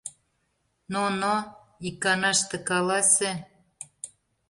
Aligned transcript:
Но-но, 0.91 1.35
иканаште 1.87 2.57
каласе. 2.67 3.31